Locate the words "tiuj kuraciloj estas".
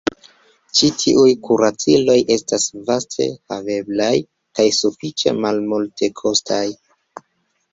1.01-2.65